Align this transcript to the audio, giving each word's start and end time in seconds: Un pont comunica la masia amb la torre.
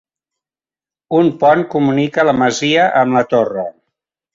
Un 1.19 1.29
pont 1.45 1.63
comunica 1.75 2.27
la 2.31 2.37
masia 2.43 2.91
amb 3.05 3.23
la 3.23 3.27
torre. 3.37 3.73